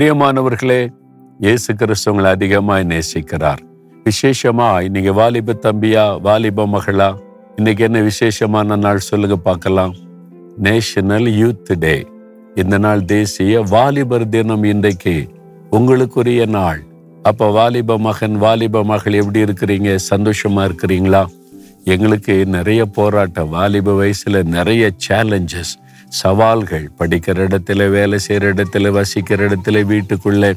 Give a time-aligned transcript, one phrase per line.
[0.00, 0.92] பிரியமானவர்களே
[1.38, 3.58] இயேசு கிறிஸ்தவங்களை அதிகமாக அதிகமாய் நேசிக்கிறார்.
[4.04, 7.16] விசேஷமா இன்னைக்கு வாலிப தம்பியா வாலிப மகளா
[7.56, 9.94] இன்னைக்கு என்ன விசேஷமான நாள் சொல்லுங்க பார்க்கலாம்.
[10.56, 12.06] நேஷனல் யூத் டே
[12.54, 15.28] இந்த நாள் தேசிய வாலிபர் தினம் இன்றைக்கு
[15.72, 16.82] உங்களுக்குரிய நாள்.
[17.22, 19.98] அப்ப வாலிப மகன் வாலிப மகள் எப்படி இருக்கிறீங்க?
[20.10, 21.26] சந்தோஷமா இருக்கிறீங்களா?
[21.84, 25.74] எங்களுக்கு நிறைய போராட்டம் வாலிப வயசுல நிறைய சேலஞ்சஸ்
[26.10, 26.90] சவால்கள்.
[26.98, 30.50] படிக்கிற இடத்துல வேலை செய்கிற இடத்துல வசிக்கிற இடத்துல வீட்டுக்குள்ளே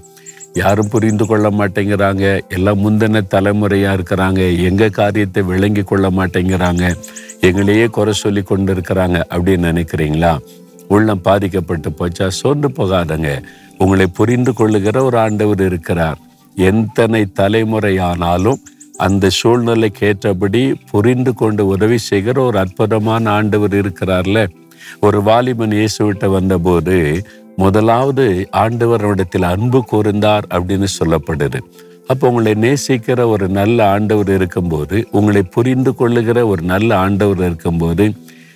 [0.53, 2.41] யாரும் புரிந்து கொள்ள மாட்டேங்கிறாங்க.
[2.49, 4.63] எல்லாம் முந்தின தலைமுறையாக இருக்கிறாங்க.
[4.63, 6.95] எங்கள் காரியத்தை விளங்கி கொள்ள மாட்டேங்கிறாங்க.
[7.41, 10.39] எங்களையே குறை சொல்லி கொண்டு இருக்கிறாங்க அப்படின்னு நினைக்கிறீங்களா?
[10.87, 12.27] உள்ளம் பாதிக்கப்பட்டு போச்சா?
[12.27, 13.43] சோர்ந்து போகாதங்க.
[13.77, 16.17] உங்களை புரிந்து கொள்ளுகிற ஒரு ஆண்டவர் இருக்கிறார்.
[16.55, 18.61] எத்தனை தலைமுறையானாலும்
[18.97, 24.47] அந்த சூழ்நிலைக்கு ஏற்றபடி புரிந்து கொண்டு உதவி செய்கிற ஒரு அற்புதமான ஆண்டவர் இருக்கிறார்ல.
[25.05, 26.97] ஒரு வாலிபன் இயேசுவிட்ட வந்தபோது
[27.55, 28.25] முதலாவது
[28.63, 31.59] ஆண்டவரிடத்தில் அன்பு கூர்ந்தார் அப்படின்னு சொல்லப்படுது.
[32.07, 38.05] அப்போ உங்களை நேசிக்கிற ஒரு நல்ல ஆண்டவர் இருக்கும்போது உங்களை புரிந்து கொள்ளுகிற ஒரு நல்ல ஆண்டவர் இருக்கும்போது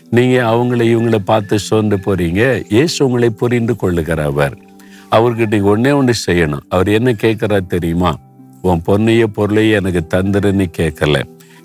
[0.10, 2.42] நீங்க அவங்கள இவங்களை பார்த்து சோர்ந்து போறீங்க.
[2.70, 4.56] இயேசு உங்களை புரிந்து கொள்ளுகிறவர்
[5.18, 6.64] அவர்கிட்ட நீங்கள் ஒன்றே ஒன்று செய்யணும்.
[6.70, 8.12] அவர் என்ன கேட்குறா தெரியுமா?
[8.62, 11.18] உன் பொண்ணைய பொருளையே எனக்கு தந்துருன்னு கேட்கல.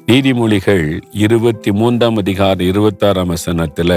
[0.06, 0.84] நீதிமொழிகள்
[1.24, 3.96] இருபத்தி மூன்றாம் அதிகாரம் இருபத்தாறாம் வசனத்தில்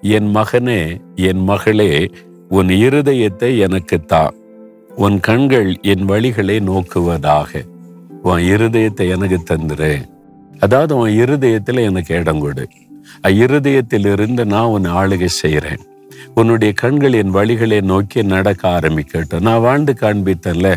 [0.00, 2.10] என் மகனே என் மகளே
[2.48, 4.32] உன் இருதயத்தை எனக்கு தா.
[4.96, 7.66] உன் கண்கள் என் வழிகளை நோக்குவதாக.
[8.22, 10.08] உன் இருதயத்தை எனக்கு தந்துரு.
[10.58, 12.68] அதாவது உன் இருதயத்தில் எனக்கு இடம் கொடு.
[13.22, 15.78] இருதயத்திலிருந்து நான் உன் ஆளுகை செய்கிறேன்
[16.34, 19.40] உன்னுடைய கண்கள் என் வழிகளை நோக்கி நடக்க ஆரம்பிக்கட்டும்.
[19.40, 20.76] நான் வாழ்ந்து காண்பித்தேன்ல.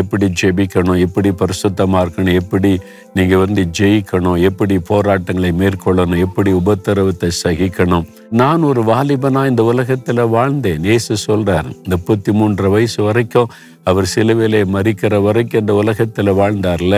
[0.00, 2.70] எப்படி ஜெபிக்கணும் எப்படி பரிசுத்தமாக இருக்கணும் எப்படி
[3.18, 8.06] நீங்கள் வந்து ஜெயிக்கணும் எப்படி போராட்டங்களை மேற்கொள்ளணும் எப்படி உபத்திரவத்தை சகிக்கணும்.
[8.42, 10.84] நான் ஒரு வாலிபனா இந்த உலகத்தில் வாழ்ந்தேன்.
[10.90, 13.52] இயேசு சொல்கிறார் இந்த முப்பத்தி மூன்று வயசு வரைக்கும்
[13.90, 16.96] அவர் சிலுவிலே மறிக்கிற வரைக்கும் இந்த உலகத்தில் வாழ்ந்தார்ல.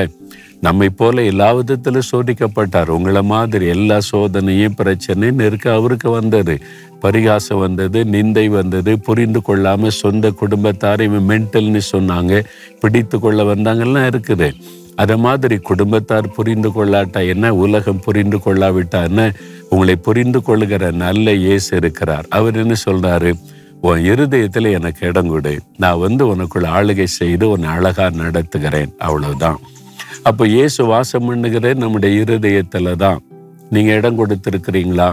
[0.61, 2.87] நம்மை போல எல்லா விதத்திலும் சோதிக்கப்பட்டார்.
[2.87, 6.59] உங்களை மாதிரி எல்லா சோதனையும் பிரச்சனையும் நெருக்க அவருக்கு வந்தது.
[7.01, 12.45] பரிகாசம் வந்தது நிந்தை வந்தது புரிந்து கொள்ளாம சொந்த குடும்பத்தாரை இவன் மென்டல்னு சொன்னாங்க
[12.81, 14.53] பிடித்து கொள்ள வந்தாங்கலாம் இருக்குது.
[14.97, 17.55] அதை மாதிரி குடும்பத்தார் புரிந்து கொள்ளாட்டா என்ன?
[17.55, 19.33] உலகம் புரிந்து கொள்ளாவிட்டா என்ன?
[19.69, 22.27] உங்களை புரிந்து கொள்ளுகிற நல்ல இயேசு இருக்கிறார்.
[22.29, 23.33] அவர் என்ன சொல்றாரு?
[23.81, 25.59] உன் இருதயத்தில் எனக்கு இடம் கொடு.
[25.77, 28.97] நான் வந்து உனக்குள்ள ஆளுகை செய்து உன்னை அழகா நடத்துகிறேன்.
[28.99, 29.61] அவ்வளவுதான்.
[30.23, 33.23] அப்போ இயேசு வாசம் பண்ணுகிற நம்முடைய இருதயத்தில் தான்
[33.71, 35.13] நீங்க இடம் கொடுத்துருக்கிறீங்களா?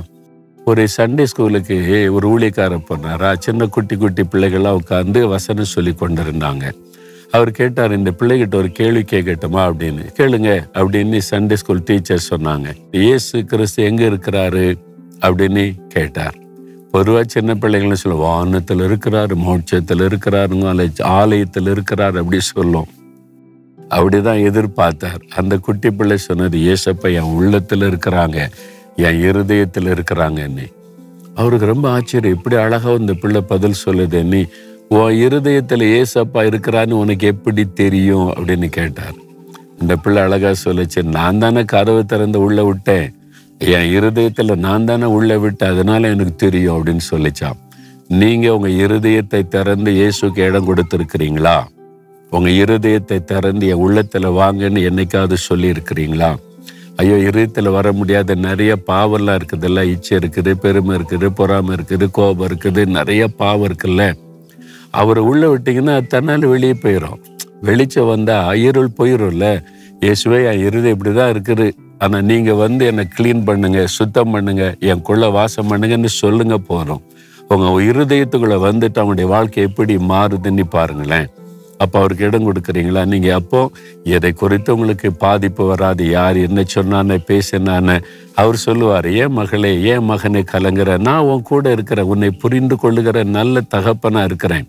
[0.65, 3.37] ஒரு சண்டே ஸ்கூலுக்கு ஒரு ஊழியக்கார போனாரா?
[3.37, 6.71] சின்ன குட்டி குட்டி பிள்ளைகள்லாம் உட்காந்து வசனம் சொல்லி கொண்டிருந்தாங்க.
[7.31, 9.61] அவர் கேட்டார் இந்த பிள்ளைகிட்ட ஒரு கேள்வி கேட்கட்டுமா?
[9.69, 10.03] அப்படின்னு.
[10.17, 12.67] கேளுங்க அப்படின்னு சண்டே ஸ்கூல் டீச்சர் சொன்னாங்க.
[12.91, 14.75] இயேசு கிறிஸ்து எங்க இருக்கிறாரு?
[15.21, 16.35] அப்படின்னு கேட்டார்.
[16.93, 22.87] பொதுவா சின்ன பிள்ளைங்களும் சொல்லுவோம் வானத்தில் இருக்கிறாரு மோட்சத்துல இருக்கிறாருங்க ஆலயத்துல இருக்கிறார் அப்படி சொல்லும்.
[23.89, 25.21] அப்படிதான் எதிர்பார்த்தார்.
[25.35, 28.47] அந்த குட்டி பிள்ளை சொன்னது ஏசப்பா என் உள்ளத்துல இருக்கிறாங்க
[28.95, 30.73] என் இருதயத்துல இருக்கிறாங்கன்னு
[31.35, 32.37] அவருக்கு ரொம்ப ஆச்சரியம்.
[32.37, 34.45] இப்படி அழகாக இந்த பிள்ளை பதில் சொல்லுது நீ
[34.89, 38.29] உன் இருதயத்துல ஏசப்பா இருக்கிறான்னு உனக்கு எப்படி தெரியும்?
[38.29, 39.13] அப்படின்னு கேட்டார்.
[39.79, 43.15] இந்த பிள்ளை அழகா சொல்லிச்சு நான் தானே கதவு திறந்து உள்ள விட்டேன்.
[43.57, 47.59] என் இருதயத்துல நான் தானே உள்ள விட்டேன் அதனால எனக்கு தெரியும் அப்படின்னு சொல்லிச்சான்
[48.07, 51.63] நீங்க உங்க இருதயத்தை திறந்து இயேசுக்கு இடம் கொடுத்துருக்கிறீங்களா?
[52.31, 56.31] உங்க இருதயத்தை திறந்து என் உள்ளத்துல வாங்கன்னு என்னைக்காவது சொல்லி இருக்கிறீங்களா
[57.01, 59.79] ஐயோ இருதயத்தில் வர முடியாத நிறைய பாவம்லாம் இருக்குதுல்ல.
[59.93, 64.03] இச்சை இருக்குது பெருமை இருக்குது பொறாமை இருக்குது கோபம் இருக்குது நிறைய பாவம் இருக்குல்ல.
[64.99, 67.19] அவரை உள்ள விட்டீங்கன்னா தன்னால் வெளியே போயிடும்
[67.67, 68.37] வெளிச்சம் வந்தா
[68.67, 69.47] இருள் போயிரும்ல.
[70.05, 71.67] இயேசுவே என் இருதயம் இப்படிதான் இருக்குது.
[72.03, 77.03] ஆனால் நீங்கள் வந்து என்னை க்ளீன் பண்ணுங்க சுத்தம் பண்ணுங்க என் குள்ள வாசம் பண்ணுங்கன்னு சொல்லுங்க போகிறோம்
[77.53, 81.27] உங்கள் இருதயத்துக்குள்ளே வந்துட்டு அவனுடைய வாழ்க்கை எப்படி மாறுதுன்னு பாருங்களேன்.
[81.77, 83.05] அப்போ அவருக்கு இடம் கொடுக்குறீங்களா?
[83.05, 83.71] நீங்கள் அப்போ
[84.03, 86.09] எதை குறித்து உங்களுக்கு பாதிப்பு வராது?
[86.09, 87.95] யார் என்ன சொன்னான்னு பேசினான்னு
[88.33, 90.97] அவர் சொல்லுவார் ஏன் மகளே ஏன் மகனை கலங்குற?
[90.97, 92.05] நான் உன் கூட இருக்கிறேன்.
[92.05, 94.67] உன்னை புரிந்து கொள்ளுகிற நல்ல தகப்பனாக இருக்கிறேன்.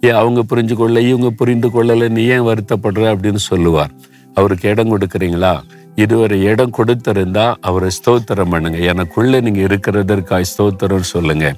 [0.00, 3.04] ஏன் அவங்க புரிஞ்சு கொள்ள இவங்க புரிந்து கொள்ளலை நீ ஏன் வருத்தப்படுற?
[3.14, 3.90] அப்படின்னு சொல்லுவார்.
[4.34, 5.60] அவருக்கு இடம் கொடுக்குறீங்களா?
[5.94, 8.78] இதுவரை இடம் கொடுத்திருந்தா அவரை ஸ்தோத்திரம் பண்ணுங்க.
[8.78, 11.54] எனக்குள்ள நீங்க இருக்கிறதற்காய் ஸ்தோத்திரம் சொல்லுங்க.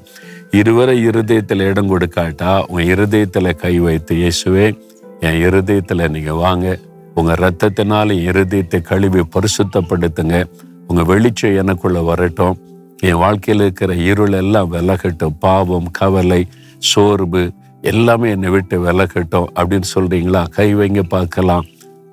[0.50, 4.64] இருவரை இருதயத்தில் இடம் கொடுக்காட்டா உன் இருதயத்தில் கை வைத்து இயேசுவே
[5.20, 6.78] என் இருதயத்தில் நீங்கள் வாங்க.
[7.14, 10.44] உங்கள் ரத்தத்தினால என் இருதயத்தை கழுவி பரிசுத்தப்படுத்துங்க.
[10.86, 12.58] உங்கள் வெளிச்சம் எனக்குள்ளே வரட்டும்.
[13.00, 15.36] என் வாழ்க்கையில் இருக்கிற இருள் எல்லாம் விலகட்டும்.
[15.38, 16.46] பாவம் கவலை
[16.78, 17.50] சோர்வு
[17.80, 19.46] எல்லாமே என்னை விட்டு விலகட்டும்.
[19.54, 21.64] அப்படின்னு சொல்கிறீங்களா கை வைங்க பார்க்கலாம்.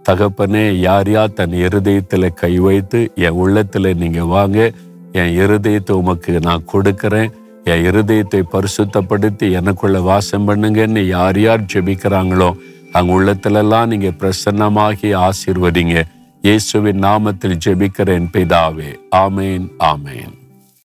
[0.10, 4.72] தகப்பனே யார் யார் தன் இருதயத்தில் கை வைத்து என் உள்ளத்தில் நீங்கள் வாங்க.
[5.12, 7.32] என் இருதயத்தை உமக்கு நான் கொடுக்குறேன்.
[7.64, 12.50] என் இருதயத்தை பரிசுத்தப்படுத்தி எனக்குள்ள வாசம் பண்ணுங்கன்னு யார் யார் ஜெபிக்கிறாங்களோ
[12.92, 16.04] அங்க உள்ளத்திலெல்லாம் நீங்க பிரசன்னமாகி ஆசீர்வதிங்க.
[16.42, 18.96] இயேசுவின் நாமத்தில் ஜெபிக்கிறேன் பிதாவே.
[19.16, 20.37] ஆமேன் ஆமேன்.